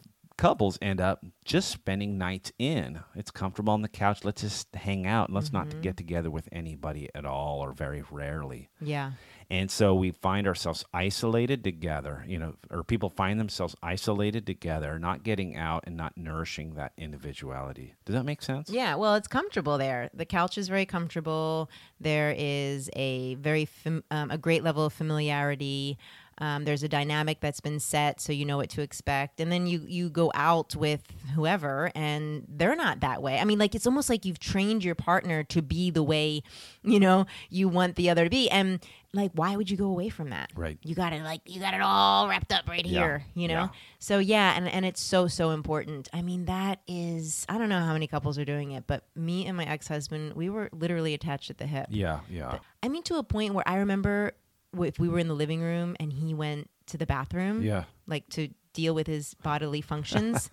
couples 0.41 0.79
end 0.81 0.99
up 0.99 1.23
just 1.45 1.69
spending 1.69 2.17
nights 2.17 2.51
in. 2.57 2.99
It's 3.13 3.29
comfortable 3.29 3.73
on 3.73 3.83
the 3.83 3.87
couch. 3.87 4.25
Let's 4.25 4.41
just 4.41 4.73
hang 4.73 5.05
out. 5.05 5.31
Let's 5.31 5.53
not 5.53 5.67
get 5.83 5.97
together 5.97 6.31
with 6.31 6.49
anybody 6.51 7.09
at 7.13 7.25
all 7.25 7.59
or 7.59 7.73
very 7.73 8.03
rarely. 8.09 8.67
Yeah. 8.81 9.11
And 9.51 9.69
so 9.69 9.93
we 9.93 10.09
find 10.09 10.47
ourselves 10.47 10.83
isolated 10.93 11.63
together, 11.63 12.25
you 12.27 12.39
know, 12.39 12.55
or 12.71 12.83
people 12.83 13.09
find 13.11 13.39
themselves 13.39 13.75
isolated 13.83 14.47
together, 14.47 14.97
not 14.97 15.21
getting 15.21 15.57
out 15.57 15.83
and 15.85 15.95
not 15.95 16.17
nourishing 16.17 16.73
that 16.73 16.93
individuality. 16.97 17.93
Does 18.05 18.15
that 18.15 18.23
make 18.23 18.41
sense? 18.41 18.69
Yeah, 18.69 18.95
well, 18.95 19.13
it's 19.15 19.27
comfortable 19.27 19.77
there. 19.77 20.09
The 20.13 20.25
couch 20.25 20.57
is 20.57 20.69
very 20.69 20.87
comfortable. 20.87 21.69
There 21.99 22.33
is 22.35 22.89
a 22.95 23.35
very 23.35 23.65
fam- 23.65 24.05
um, 24.09 24.31
a 24.31 24.39
great 24.39 24.63
level 24.63 24.85
of 24.85 24.93
familiarity. 24.93 25.99
Um, 26.41 26.65
there's 26.65 26.81
a 26.81 26.89
dynamic 26.89 27.39
that's 27.39 27.61
been 27.61 27.79
set, 27.79 28.19
so 28.19 28.33
you 28.33 28.45
know 28.45 28.57
what 28.57 28.69
to 28.71 28.81
expect. 28.81 29.39
And 29.39 29.51
then 29.51 29.67
you 29.67 29.85
you 29.87 30.09
go 30.09 30.31
out 30.33 30.75
with 30.75 31.03
whoever, 31.35 31.91
and 31.95 32.45
they're 32.49 32.75
not 32.75 33.01
that 33.01 33.21
way. 33.21 33.37
I 33.39 33.45
mean, 33.45 33.59
like 33.59 33.75
it's 33.75 33.85
almost 33.85 34.09
like 34.09 34.25
you've 34.25 34.39
trained 34.39 34.83
your 34.83 34.95
partner 34.95 35.43
to 35.43 35.61
be 35.61 35.91
the 35.91 36.01
way 36.03 36.41
you 36.83 36.99
know 36.99 37.27
you 37.51 37.69
want 37.69 37.95
the 37.95 38.09
other 38.09 38.23
to 38.23 38.29
be. 38.29 38.49
And 38.49 38.79
like, 39.13 39.31
why 39.35 39.55
would 39.55 39.69
you 39.69 39.75
go 39.77 39.85
away 39.87 40.07
from 40.09 40.29
that? 40.31 40.51
Right. 40.55 40.79
You 40.81 40.95
got 40.95 41.13
it 41.13 41.21
like 41.21 41.41
you 41.45 41.59
got 41.59 41.73
it 41.75 41.81
all 41.81 42.27
wrapped 42.27 42.51
up 42.51 42.67
right 42.67 42.85
Yeah. 42.85 42.99
here. 42.99 43.25
You 43.35 43.47
know. 43.47 43.53
Yeah. 43.53 43.67
So 43.99 44.17
yeah, 44.17 44.53
and 44.57 44.67
and 44.67 44.83
it's 44.83 45.01
so 45.01 45.27
so 45.27 45.51
important. 45.51 46.09
I 46.11 46.23
mean, 46.23 46.45
that 46.45 46.79
is 46.87 47.45
I 47.49 47.59
don't 47.59 47.69
know 47.69 47.81
how 47.81 47.93
many 47.93 48.07
couples 48.07 48.39
are 48.39 48.45
doing 48.45 48.71
it, 48.71 48.85
but 48.87 49.03
me 49.15 49.45
and 49.45 49.55
my 49.55 49.65
ex-husband, 49.65 50.33
we 50.33 50.49
were 50.49 50.69
literally 50.73 51.13
attached 51.13 51.51
at 51.51 51.59
the 51.59 51.67
hip. 51.67 51.85
Yeah, 51.89 52.21
yeah. 52.29 52.57
I 52.81 52.87
mean 52.89 53.03
to 53.03 53.17
a 53.17 53.23
point 53.23 53.53
where 53.53 53.67
I 53.67 53.75
remember 53.77 54.31
if 54.79 54.99
we 54.99 55.07
were 55.09 55.19
in 55.19 55.27
the 55.27 55.33
living 55.35 55.61
room 55.61 55.95
and 55.99 56.11
he 56.13 56.33
went 56.33 56.69
to 56.87 56.97
the 56.97 57.05
bathroom, 57.05 57.61
Yeah. 57.63 57.83
like 58.07 58.27
to 58.29 58.49
deal 58.73 58.93
with 58.95 59.07
his 59.07 59.33
bodily 59.35 59.81
functions, 59.91 60.49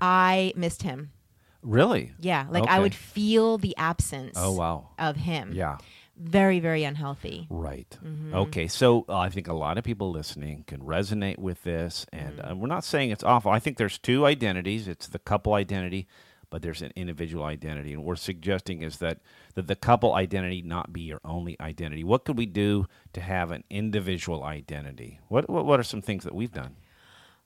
I 0.00 0.52
missed 0.56 0.82
him. 0.82 1.10
Really? 1.62 2.12
Yeah, 2.20 2.46
like 2.50 2.66
I 2.68 2.78
would 2.78 2.94
feel 2.94 3.58
the 3.58 3.76
absence 3.76 4.34
Oh, 4.36 4.52
wow. 4.52 4.90
of 4.98 5.16
him. 5.16 5.52
Yeah. 5.52 5.78
Very 6.16 6.58
very 6.60 6.82
unhealthy. 6.84 7.46
Right. 7.50 7.96
Mm-hmm. 8.04 8.34
Okay. 8.34 8.66
So 8.68 9.04
uh, 9.08 9.16
I 9.18 9.28
think 9.28 9.46
a 9.48 9.52
lot 9.52 9.78
of 9.78 9.84
people 9.84 10.10
listening 10.10 10.64
can 10.66 10.80
resonate 10.80 11.38
with 11.38 11.62
this. 11.62 12.06
And 12.12 12.38
Mm-hmm. 12.38 12.52
uh, 12.52 12.54
we're 12.56 12.66
not 12.68 12.84
saying 12.84 13.10
it's 13.10 13.22
awful. 13.24 13.50
I 13.52 13.58
think 13.60 13.76
there's 13.76 13.98
two 13.98 14.24
identities 14.26 14.88
it's 14.88 15.06
the 15.08 15.18
couple 15.20 15.54
identity, 15.54 16.06
but 16.50 16.62
there's 16.62 16.82
an 16.82 16.92
individual 16.96 17.44
identity. 17.44 17.92
And 17.92 18.02
what 18.02 18.08
we're 18.08 18.16
suggesting 18.16 18.82
is 18.82 18.98
that, 18.98 19.18
that 19.54 19.66
the 19.66 19.76
couple 19.76 20.14
identity 20.14 20.62
not 20.62 20.92
be 20.92 21.02
your 21.02 21.20
only 21.24 21.58
identity. 21.60 22.04
What 22.04 22.24
could 22.24 22.38
we 22.38 22.46
do 22.46 22.86
to 23.12 23.20
have 23.20 23.50
an 23.50 23.64
individual 23.70 24.42
identity? 24.44 25.20
What, 25.28 25.48
what, 25.48 25.66
what 25.66 25.78
are 25.80 25.84
some 25.84 26.02
things 26.02 26.24
that 26.24 26.34
we've 26.34 26.52
done? 26.52 26.76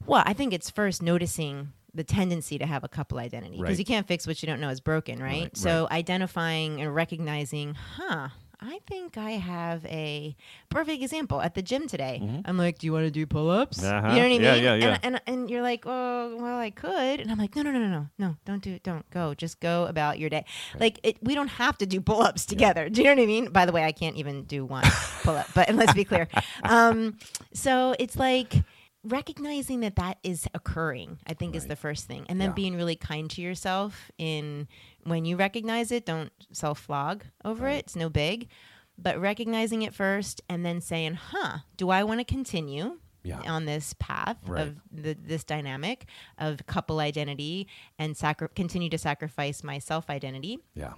Well, 0.07 0.23
I 0.27 0.33
think 0.33 0.53
it's 0.53 0.71
first 0.71 1.03
noticing 1.03 1.73
the 1.95 2.05
tendency 2.05 2.59
to 2.59 2.67
have 2.67 2.85
a 2.85 2.89
couple 2.89 3.19
identity 3.19 3.57
because 3.57 3.63
Right. 3.71 3.79
you 3.79 3.85
can't 3.85 4.07
fix 4.09 4.27
what 4.27 4.43
you 4.43 4.47
don't 4.47 4.61
know 4.61 4.71
is 4.71 4.81
broken, 4.81 5.23
right? 5.23 5.43
Right, 5.43 5.57
so 5.57 5.87
identifying 5.91 6.81
and 6.81 6.95
recognizing, 6.95 7.75
huh, 7.75 8.29
I 8.65 8.79
think 8.87 9.19
I 9.19 9.33
have 9.33 9.85
a 9.87 10.37
perfect 10.71 11.03
example 11.03 11.41
at 11.41 11.55
the 11.55 11.63
gym 11.63 11.89
today. 11.89 12.43
I'm 12.45 12.57
like, 12.57 12.79
do 12.79 12.87
you 12.87 12.93
want 12.93 13.07
to 13.07 13.11
do 13.11 13.27
pull-ups? 13.27 13.81
Mm-hmm. 13.81 14.07
Uh-huh. 14.07 14.15
You 14.15 14.15
know 14.15 14.19
what 14.21 14.25
I 14.25 14.29
mean? 14.29 14.43
Yeah, 14.43 14.55
yeah, 14.55 14.75
yeah. 14.75 14.99
And, 15.03 15.15
and 15.17 15.23
and 15.27 15.51
you're 15.51 15.63
like, 15.63 15.85
oh, 15.85 16.37
well, 16.39 16.59
I 16.59 16.71
could, 16.71 17.21
and 17.21 17.31
I'm 17.31 17.39
like, 17.39 17.57
no, 17.57 17.63
no, 17.63 17.73
no, 17.73 17.81
no, 17.81 17.89
no, 17.89 18.09
no, 18.19 18.37
don't 18.45 18.63
do, 18.63 18.75
it. 18.75 18.83
don't 18.85 19.09
go, 19.11 19.35
just 19.35 19.59
go 19.59 19.87
about 19.87 20.19
your 20.21 20.31
day. 20.31 20.45
Like, 20.79 21.01
it, 21.03 21.17
we 21.23 21.35
don't 21.35 21.49
have 21.49 21.77
to 21.79 21.87
do 21.87 22.01
pull-ups 22.01 22.47
together. 22.47 22.89
Do 22.89 23.03
you 23.03 23.09
know 23.09 23.15
what 23.15 23.23
I 23.23 23.27
mean? 23.27 23.51
By 23.51 23.67
the 23.67 23.73
way, 23.73 23.85
I 23.85 23.93
can't 23.93 24.17
even 24.17 24.45
do 24.45 24.65
one 24.65 24.85
pull-up, 25.25 25.49
but 25.55 25.75
let's 25.75 25.95
be 25.95 26.05
clear. 26.05 26.29
Um, 26.65 27.19
so 27.53 27.95
it's 27.99 28.17
like 28.17 28.63
recognizing 29.05 29.81
that 29.81 29.97
that 29.97 30.19
is 30.23 30.47
occurring 30.55 31.19
i 31.27 31.35
think 31.35 31.55
is 31.57 31.67
the 31.67 31.77
first 31.77 32.07
thing 32.07 32.25
and 32.29 32.41
then 32.41 32.51
Yeah. 32.51 32.55
being 32.55 32.77
really 32.77 32.97
kind 32.97 33.29
to 33.31 33.43
yourself 33.43 34.11
in 34.17 34.69
when 35.05 35.25
you 35.25 35.37
recognize 35.37 35.91
it 35.91 36.07
don't 36.07 36.31
self 36.53 36.79
flog 36.79 37.25
over 37.45 37.67
it 37.69 37.79
it's 37.79 37.97
no 37.97 38.09
big 38.09 38.49
but 38.97 39.19
recognizing 39.21 39.83
it 39.83 39.93
first 39.93 40.41
and 40.49 40.65
then 40.65 40.81
saying 40.81 41.15
huh 41.15 41.59
do 41.77 41.91
i 41.91 42.05
want 42.05 42.21
to 42.21 42.25
continue 42.25 42.99
Yeah. 43.25 43.41
on 43.47 43.65
this 43.65 43.95
path 43.99 44.37
Right. 44.47 44.69
of 44.69 44.77
the, 44.93 45.15
this 45.15 45.43
dynamic 45.45 46.07
of 46.39 46.65
couple 46.67 47.01
identity 47.01 47.67
and 47.99 48.17
sacri- 48.17 48.49
continue 48.55 48.89
to 48.91 48.99
sacrifice 48.99 49.65
my 49.65 49.79
self 49.81 50.11
identity 50.11 50.59
Yeah. 50.75 50.93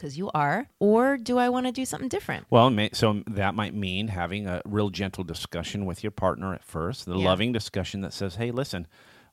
Because 0.00 0.16
you 0.16 0.30
are, 0.32 0.66
or 0.78 1.18
do 1.18 1.36
I 1.36 1.50
want 1.50 1.66
to 1.66 1.72
do 1.72 1.84
something 1.84 2.08
different? 2.08 2.46
Well, 2.48 2.74
so 2.94 3.22
that 3.26 3.54
might 3.54 3.74
mean 3.74 4.08
having 4.08 4.46
a 4.46 4.62
real 4.64 4.88
gentle 4.88 5.24
discussion 5.24 5.84
with 5.84 6.02
your 6.02 6.10
partner 6.10 6.54
at 6.54 6.64
first, 6.64 7.04
the 7.04 7.16
Yeah. 7.18 7.24
loving 7.26 7.52
discussion 7.52 8.00
that 8.00 8.14
says, 8.14 8.36
"Hey, 8.36 8.50
listen," 8.50 8.86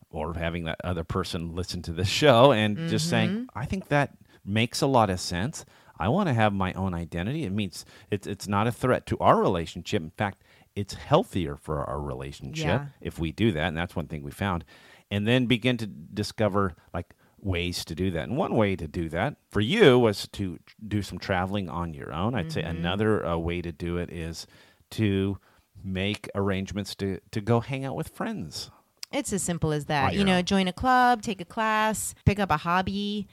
or 0.09 0.33
having 0.33 0.65
that 0.65 0.81
other 0.83 1.05
person 1.05 1.55
listen 1.55 1.81
to 1.83 1.93
this 1.93 2.09
show 2.21 2.51
and 2.51 2.75
just 2.89 3.05
Mm-hmm. 3.05 3.09
saying, 3.09 3.47
"I 3.55 3.65
think 3.65 3.87
that 3.87 4.17
makes 4.43 4.81
a 4.81 4.87
lot 4.87 5.09
of 5.09 5.19
sense. 5.21 5.63
I 5.97 6.09
want 6.09 6.27
to 6.27 6.33
have 6.33 6.53
my 6.53 6.73
own 6.73 6.93
identity. 6.93 7.43
It 7.45 7.51
means 7.53 7.85
it's 8.11 8.27
it's 8.27 8.47
not 8.47 8.67
a 8.67 8.71
threat 8.71 9.05
to 9.07 9.17
our 9.19 9.39
relationship. 9.39 10.01
In 10.03 10.11
fact, 10.11 10.43
it's 10.75 10.93
healthier 10.95 11.55
for 11.55 11.83
our 11.85 12.01
relationship 12.01 12.65
Yeah. 12.81 12.85
if 12.99 13.17
we 13.19 13.31
do 13.31 13.51
that, 13.53 13.69
and 13.69 13.77
that's 13.77 13.95
one 13.95 14.07
thing 14.07 14.21
we 14.21 14.31
found. 14.31 14.63
And 15.09 15.25
then 15.25 15.45
begin 15.45 15.77
to 15.77 15.87
discover 15.87 16.75
like 16.93 17.15
ways 17.39 17.85
to 17.85 17.95
do 17.95 18.11
that. 18.11 18.23
And 18.27 18.37
one 18.37 18.55
way 18.55 18.75
to 18.75 18.87
do 18.87 19.09
that 19.09 19.35
for 19.51 19.61
you 19.61 19.97
was 19.99 20.27
to 20.33 20.59
do 20.87 21.01
some 21.01 21.19
traveling 21.19 21.69
on 21.69 21.93
your 21.93 22.11
own. 22.13 22.35
I'd 22.35 22.51
say 22.51 22.61
Mm-hmm. 22.61 22.77
another 22.77 23.25
uh, 23.25 23.37
way 23.37 23.61
to 23.61 23.71
do 23.71 23.97
it 23.97 24.11
is 24.11 24.47
to 24.91 25.37
make 25.83 26.29
arrangements 26.33 26.95
to 26.95 27.19
to 27.31 27.39
go 27.41 27.59
hang 27.59 27.85
out 27.85 27.95
with 27.95 28.09
friends. 28.09 28.71
It's 29.13 29.31
as 29.31 29.41
simple 29.43 29.71
as 29.71 29.85
that. 29.85 30.15
You 30.15 30.25
know, 30.25 30.37
own. 30.39 30.43
join 30.45 30.67
a 30.67 30.73
club, 30.73 31.21
take 31.21 31.39
a 31.39 31.45
class, 31.45 32.13
pick 32.25 32.39
up 32.39 32.51
a 32.51 32.57
hobby. 32.57 33.27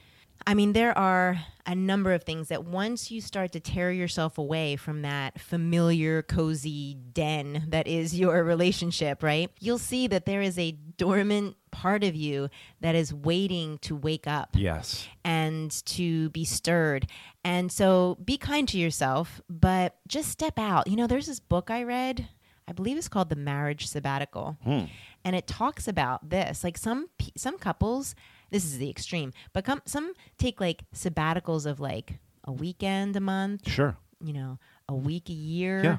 I 0.47 0.53
mean, 0.55 0.73
there 0.73 0.97
are 0.99 1.39
a 1.65 1.75
number 1.75 2.13
of 2.13 2.25
things 2.25 2.49
that 2.49 2.65
once 2.65 3.11
you 3.11 3.21
start 3.21 3.53
to 3.53 3.61
tear 3.61 3.91
yourself 3.91 4.37
away 4.37 4.77
from 4.77 5.03
that 5.03 5.41
familiar, 5.41 6.23
cozy 6.23 6.95
den 7.13 7.65
that 7.69 7.87
is 7.87 8.19
your 8.19 8.45
relationship, 8.55 9.23
right? 9.23 9.51
You'll 9.61 9.79
see 9.79 10.07
that 10.09 10.27
there 10.27 10.43
is 10.43 10.59
a 10.59 10.73
dormant 10.73 11.57
part 11.75 12.05
of 12.05 12.15
you 12.15 12.49
that 12.81 12.95
is 12.95 13.13
waiting 13.13 13.79
to 13.79 13.97
wake 13.97 14.27
up 14.27 14.51
Yes. 14.55 15.07
and 15.25 15.71
to 15.87 16.31
be 16.31 16.45
stirred. 16.45 17.07
And 17.45 17.71
so 17.73 18.17
be 18.25 18.37
kind 18.39 18.69
to 18.69 18.79
yourself, 18.79 19.41
but 19.51 19.97
just 20.09 20.31
step 20.31 20.59
out. 20.59 20.87
You 20.87 20.97
know, 20.97 21.07
there's 21.07 21.27
this 21.27 21.41
book 21.41 21.71
I 21.71 21.83
read, 21.83 22.29
I 22.69 22.73
believe 22.73 22.97
it's 22.97 23.09
called 23.09 23.29
The 23.29 23.37
Marriage 23.37 23.87
Sabbatical. 23.89 24.57
Hmm. 24.65 24.85
And 25.25 25.35
it 25.35 25.47
talks 25.47 25.89
about 25.89 26.31
this. 26.31 26.63
Like 26.65 26.79
some 26.79 27.09
some 27.37 27.59
couples, 27.59 28.15
this 28.51 28.65
is 28.65 28.79
the 28.79 28.89
extreme, 28.91 29.33
but 29.53 29.67
some 29.89 30.13
take 30.39 30.61
like 30.61 30.85
sabbaticals 30.95 31.67
of 31.67 31.81
like 31.81 32.19
a 32.45 32.53
weekend 32.53 33.17
a 33.17 33.21
month, 33.21 33.69
Sure. 33.69 33.97
you 34.23 34.33
know, 34.33 34.59
a 34.89 34.95
week 34.95 35.29
a 35.31 35.33
year. 35.33 35.83
Yeah. 35.85 35.97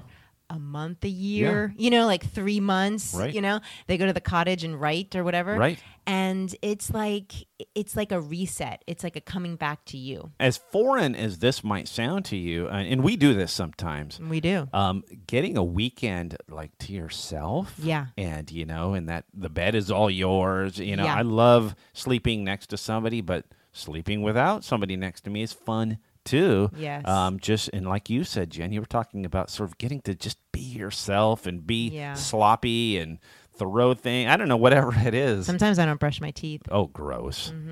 A 0.50 0.60
month 0.60 1.04
a 1.04 1.10
year, 1.10 1.74
you 1.76 1.90
know, 1.90 2.06
like 2.06 2.24
three 2.30 2.60
months, 2.60 3.16
Right. 3.16 3.34
you 3.34 3.42
know, 3.42 3.62
they 3.88 3.98
go 3.98 4.06
to 4.06 4.14
the 4.14 4.22
cottage 4.22 4.64
and 4.64 4.80
write 4.80 5.16
or 5.16 5.24
whatever. 5.24 5.56
Right. 5.56 5.80
And 6.06 6.56
it's 6.62 6.92
like, 6.94 7.34
it's 7.74 7.96
like 7.96 8.12
a 8.12 8.22
reset. 8.22 8.84
It's 8.86 9.04
like 9.04 9.16
a 9.16 9.22
coming 9.22 9.56
back 9.56 9.84
to 9.86 9.98
you. 9.98 10.32
As 10.40 10.58
foreign 10.58 11.16
as 11.16 11.40
this 11.40 11.64
might 11.64 11.88
sound 11.88 12.26
to 12.26 12.38
you, 12.38 12.68
uh, 12.68 12.74
and 12.74 13.02
we 13.04 13.16
do 13.16 13.34
this 13.34 13.52
sometimes. 13.52 14.20
We 14.20 14.40
do. 14.40 14.68
Um, 14.72 15.04
getting 15.26 15.58
a 15.58 15.64
weekend 15.64 16.38
like 16.48 16.78
to 16.80 16.94
yourself, 16.94 17.74
Yeah. 17.82 18.08
and 18.16 18.52
you 18.52 18.66
know, 18.66 18.94
and 18.94 19.10
that 19.10 19.26
the 19.34 19.50
bed 19.50 19.74
is 19.74 19.90
all 19.90 20.12
yours. 20.12 20.78
You 20.78 20.96
know, 20.96 21.06
Yeah. 21.06 21.16
I 21.16 21.22
love 21.24 21.76
sleeping 21.94 22.44
next 22.44 22.68
to 22.68 22.78
somebody, 22.78 23.22
but 23.22 23.46
sleeping 23.74 24.22
without 24.22 24.64
somebody 24.64 24.96
next 24.96 25.22
to 25.22 25.30
me 25.32 25.42
is 25.42 25.54
fun 25.54 25.98
too. 26.26 26.70
Yes. 26.76 27.08
Um, 27.08 27.40
just 27.40 27.70
and 27.74 27.88
like 27.88 28.10
you 28.10 28.24
said, 28.24 28.50
Jen, 28.50 28.72
you 28.74 28.82
were 28.82 28.86
talking 28.86 29.26
about 29.26 29.50
sort 29.50 29.70
of 29.70 29.78
getting 29.78 30.02
to 30.02 30.16
just 30.16 30.38
be 30.52 30.60
yourself 30.60 31.46
and 31.46 31.66
be 31.66 31.90
Yeah. 31.90 32.14
sloppy 32.16 32.98
and 32.98 33.20
throw 33.58 33.94
thing. 33.94 34.28
I 34.28 34.36
don't 34.36 34.50
know, 34.50 34.58
whatever 34.58 34.94
it 35.06 35.14
is. 35.14 35.46
Sometimes 35.46 35.80
I 35.80 35.86
don't 35.86 36.00
brush 36.00 36.20
my 36.20 36.32
teeth 36.32 36.62
oh, 36.70 36.88
gross. 36.88 37.54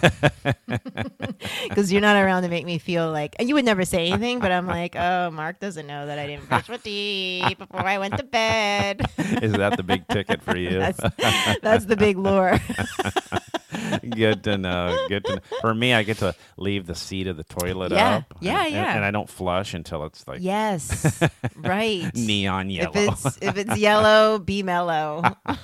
because 1.68 1.92
you're 1.92 2.00
not 2.00 2.16
around 2.16 2.42
to 2.42 2.48
make 2.48 2.64
me 2.64 2.78
feel 2.78 3.10
like 3.10 3.34
you 3.40 3.54
would 3.54 3.64
never 3.64 3.84
say 3.84 4.06
anything, 4.08 4.38
but 4.38 4.52
I'm 4.52 4.66
like, 4.66 4.94
oh, 4.96 5.30
Mark 5.30 5.58
doesn't 5.60 5.86
know 5.86 6.06
that 6.06 6.18
I 6.18 6.26
didn't 6.26 6.48
brush 6.48 6.68
my 6.68 6.76
teeth 6.76 7.58
before 7.58 7.84
I 7.86 7.98
went 7.98 8.16
to 8.18 8.24
bed. 8.24 9.06
is 9.18 9.52
that 9.52 9.76
the 9.76 9.82
big 9.82 10.06
ticket 10.08 10.42
for 10.42 10.56
you? 10.56 10.78
that's, 10.78 11.00
that's 11.62 11.84
the 11.86 11.96
big 11.96 12.16
lure. 12.18 12.60
Good 14.10 14.44
to 14.44 14.58
know. 14.58 15.06
Good 15.08 15.24
to 15.26 15.34
know. 15.36 15.40
For 15.60 15.74
me, 15.74 15.94
I 15.94 16.02
get 16.02 16.18
to 16.18 16.34
leave 16.56 16.86
the 16.86 16.94
seat 16.94 17.26
of 17.26 17.36
the 17.36 17.44
toilet 17.44 17.92
Yeah. 17.92 18.16
up. 18.16 18.34
Yeah, 18.40 18.64
and, 18.64 18.72
yeah. 18.74 18.96
And 18.96 19.04
I 19.04 19.10
don't 19.10 19.28
flush 19.28 19.74
until 19.74 20.04
it's 20.04 20.26
like 20.28 20.38
yes, 20.42 21.22
right. 21.56 22.10
neon 22.14 22.70
yellow. 22.70 22.92
If 22.94 23.26
it's 23.26 23.38
if 23.42 23.56
it's 23.56 23.76
yellow, 23.78 24.38
be 24.38 24.62
mellow. 24.62 25.22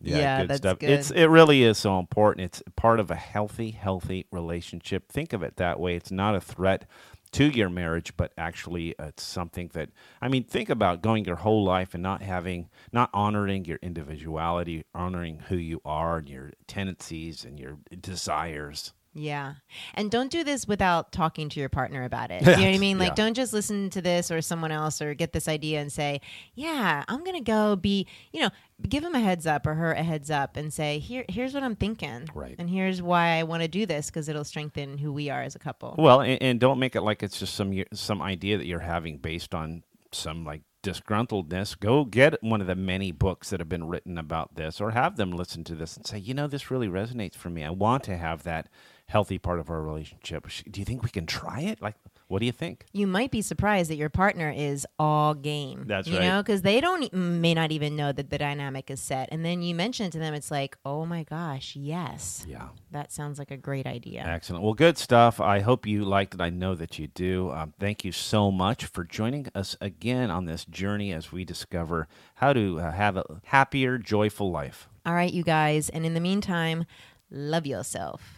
yeah, 0.00 0.40
good 0.42 0.48
that's 0.48 0.58
stuff. 0.58 0.78
good. 0.78 0.90
It's 0.90 1.10
it 1.10 1.26
really 1.26 1.62
is 1.62 1.78
so 1.78 1.98
important. 1.98 2.44
It's 2.44 2.62
part 2.76 3.00
of 3.00 3.10
a 3.10 3.14
healthy, 3.16 3.70
healthy 3.70 4.26
relationship. 4.30 5.10
Think 5.10 5.32
of 5.32 5.42
it 5.42 5.56
that 5.56 5.78
way. 5.80 5.94
It's 5.96 6.10
not 6.10 6.34
a 6.34 6.40
threat 6.40 6.84
to 7.32 7.48
your 7.48 7.68
marriage, 7.68 8.16
but 8.16 8.32
actually 8.36 8.98
uh, 8.98 9.06
it's 9.06 9.22
something 9.22 9.70
that 9.74 9.90
I 10.20 10.28
mean, 10.28 10.44
think 10.44 10.68
about 10.70 11.02
going 11.02 11.24
your 11.24 11.36
whole 11.36 11.64
life 11.64 11.94
and 11.94 12.02
not 12.02 12.22
having 12.22 12.68
not 12.92 13.10
honoring 13.12 13.64
your 13.64 13.78
individuality, 13.82 14.84
honoring 14.94 15.40
who 15.48 15.56
you 15.56 15.80
are 15.84 16.18
and 16.18 16.28
your 16.28 16.52
tendencies 16.66 17.44
and 17.44 17.58
your 17.58 17.78
desires. 18.00 18.92
Yeah. 19.18 19.54
And 19.94 20.10
don't 20.10 20.30
do 20.30 20.44
this 20.44 20.66
without 20.68 21.12
talking 21.12 21.48
to 21.50 21.60
your 21.60 21.68
partner 21.68 22.04
about 22.04 22.30
it. 22.30 22.42
You 22.46 22.46
know 22.56 22.62
what 22.70 22.74
I 22.74 22.78
mean? 22.78 22.98
Like, 22.98 23.10
Yeah. 23.10 23.14
don't 23.14 23.34
just 23.34 23.52
listen 23.52 23.90
to 23.90 24.00
this 24.00 24.30
or 24.30 24.40
someone 24.40 24.70
else 24.72 25.02
or 25.02 25.14
get 25.14 25.32
this 25.32 25.48
idea 25.48 25.80
and 25.80 25.92
say, 25.92 26.20
yeah, 26.54 27.04
I'm 27.08 27.24
going 27.24 27.36
to 27.36 27.42
go 27.42 27.76
be, 27.76 28.06
you 28.32 28.40
know, 28.40 28.50
give 28.88 29.04
him 29.04 29.14
a 29.14 29.20
heads 29.20 29.46
up 29.46 29.66
or 29.66 29.74
her 29.74 29.92
a 29.92 30.02
heads 30.02 30.30
up 30.30 30.56
and 30.56 30.72
say, 30.72 30.98
here, 30.98 31.24
here's 31.28 31.54
what 31.54 31.62
I'm 31.62 31.76
thinking. 31.76 32.28
Right. 32.34 32.54
And 32.58 32.70
here's 32.70 33.02
why 33.02 33.38
I 33.38 33.42
want 33.42 33.62
to 33.62 33.68
do 33.68 33.86
this 33.86 34.06
because 34.06 34.28
it'll 34.28 34.44
strengthen 34.44 34.98
who 34.98 35.12
we 35.12 35.30
are 35.30 35.42
as 35.42 35.54
a 35.54 35.58
couple. 35.58 35.94
Well, 35.98 36.20
and, 36.20 36.40
and 36.42 36.60
don't 36.60 36.78
make 36.78 36.94
it 36.96 37.02
like 37.02 37.22
it's 37.22 37.38
just 37.38 37.54
some 37.54 37.74
some 37.92 38.22
idea 38.22 38.56
that 38.58 38.66
you're 38.66 38.78
having 38.80 39.18
based 39.18 39.54
on 39.54 39.82
some 40.12 40.44
like 40.44 40.62
disgruntledness. 40.82 41.78
Go 41.78 42.04
get 42.04 42.42
one 42.42 42.60
of 42.60 42.66
the 42.66 42.76
many 42.76 43.12
books 43.12 43.50
that 43.50 43.60
have 43.60 43.68
been 43.68 43.88
written 43.88 44.18
about 44.18 44.54
this, 44.54 44.80
or 44.80 44.92
have 44.92 45.16
them 45.16 45.32
listen 45.32 45.64
to 45.64 45.74
this 45.74 45.96
and 45.96 46.06
say, 46.06 46.18
you 46.18 46.34
know, 46.34 46.46
this 46.46 46.70
really 46.70 46.88
resonates 46.88 47.34
for 47.34 47.50
me. 47.50 47.64
I 47.64 47.70
want 47.70 48.04
to 48.04 48.16
have 48.16 48.42
that 48.44 48.68
healthy 49.08 49.38
part 49.38 49.58
of 49.58 49.70
our 49.70 49.82
relationship. 49.82 50.46
Do 50.70 50.80
you 50.80 50.84
think 50.84 51.02
we 51.02 51.08
can 51.10 51.26
try 51.26 51.60
it? 51.62 51.80
Like, 51.82 51.94
what 52.28 52.40
do 52.40 52.46
you 52.46 52.52
think? 52.52 52.84
you 52.92 53.06
might 53.06 53.30
be 53.30 53.40
surprised 53.40 53.88
that 53.90 53.96
your 53.96 54.10
partner 54.10 54.52
is 54.54 54.86
all 54.98 55.32
game. 55.32 55.84
That's 55.86 56.06
you 56.06 56.18
right. 56.18 56.26
know, 56.26 56.42
because 56.42 56.60
they 56.60 56.78
don't 56.78 57.10
may 57.14 57.54
not 57.54 57.72
even 57.72 57.96
know 57.96 58.12
that 58.12 58.28
the 58.28 58.36
dynamic 58.36 58.90
is 58.90 59.00
set, 59.00 59.30
and 59.32 59.42
then 59.42 59.62
you 59.62 59.74
mention 59.74 60.06
it 60.06 60.12
to 60.12 60.18
them, 60.18 60.34
it's 60.34 60.50
like, 60.50 60.76
oh 60.84 61.06
my 61.06 61.22
gosh, 61.22 61.74
yes, 61.74 62.44
Yeah. 62.46 62.68
that 62.90 63.10
sounds 63.12 63.38
like 63.38 63.50
a 63.50 63.56
great 63.56 63.86
idea. 63.86 64.24
Excellent. 64.26 64.62
Well, 64.62 64.74
good 64.74 64.98
stuff. 64.98 65.40
I 65.40 65.60
hope 65.60 65.86
you 65.86 66.04
liked 66.04 66.34
it. 66.34 66.40
I 66.42 66.50
know 66.50 66.74
that 66.74 66.98
you 66.98 67.06
do. 67.06 67.50
Um, 67.50 67.72
thank 67.80 68.04
you 68.04 68.12
so 68.12 68.50
much 68.50 68.84
for 68.84 69.04
joining 69.04 69.46
us 69.54 69.74
again 69.80 70.30
on 70.30 70.44
this 70.44 70.66
journey 70.66 71.14
as 71.14 71.32
we 71.32 71.46
discover 71.46 72.08
how 72.34 72.52
to 72.52 72.78
uh, 72.78 72.92
have 72.92 73.16
a 73.16 73.40
happier, 73.44 73.96
joyful 73.96 74.50
life. 74.50 74.86
All 75.06 75.14
right, 75.14 75.32
you 75.32 75.42
guys, 75.42 75.88
and 75.88 76.04
in 76.04 76.12
the 76.12 76.20
meantime, 76.20 76.84
love 77.30 77.66
yourself. 77.66 78.37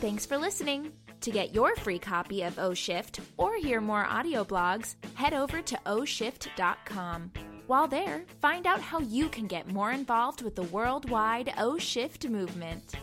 Thanks 0.00 0.24
for 0.24 0.38
listening. 0.38 0.92
To 1.20 1.30
get 1.30 1.54
your 1.54 1.76
free 1.76 1.98
copy 1.98 2.42
of 2.42 2.58
O 2.58 2.72
Shift 2.72 3.20
or 3.36 3.56
hear 3.56 3.82
more 3.82 4.06
audio 4.06 4.44
blogs, 4.44 4.94
head 5.14 5.34
over 5.34 5.60
to 5.60 5.78
oshift.com. 5.84 7.30
While 7.66 7.86
there, 7.86 8.24
find 8.40 8.66
out 8.66 8.80
how 8.80 9.00
you 9.00 9.28
can 9.28 9.46
get 9.46 9.70
more 9.70 9.92
involved 9.92 10.40
with 10.40 10.56
the 10.56 10.62
worldwide 10.62 11.52
O 11.58 11.76
Shift 11.76 12.26
movement. 12.26 12.94